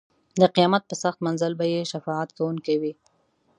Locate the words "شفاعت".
1.91-2.29